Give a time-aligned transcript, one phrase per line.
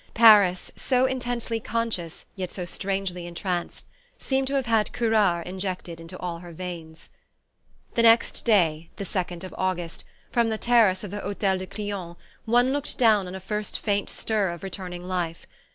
[0.15, 3.85] Paris, so intensely conscious yet so strangely entranced,
[4.17, 7.11] seemed to have had curare injected into all her veins.
[7.93, 12.15] The next day the 2nd of August from the terrace of the Hotel de Crillon
[12.45, 15.45] one looked down on a first faint stir of returning life.